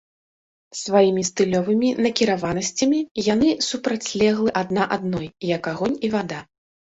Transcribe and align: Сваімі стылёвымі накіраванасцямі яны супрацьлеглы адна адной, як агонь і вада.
Сваімі 0.83 1.23
стылёвымі 1.29 1.89
накіраванасцямі 2.05 2.99
яны 3.33 3.49
супрацьлеглы 3.67 4.49
адна 4.63 4.83
адной, 4.97 5.27
як 5.55 5.63
агонь 5.75 5.95
і 6.09 6.13
вада. 6.17 6.41